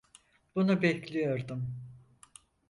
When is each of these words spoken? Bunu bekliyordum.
Bunu 0.55 0.81
bekliyordum. 0.81 1.75